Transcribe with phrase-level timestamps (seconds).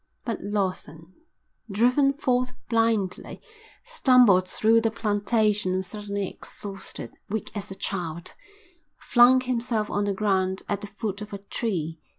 [0.25, 1.13] But Lawson,
[1.69, 3.39] driven forth blindly,
[3.83, 8.33] stumbled through the plantation and suddenly exhausted, weak as a child,
[8.97, 11.99] flung himself on the ground at the foot of a tree.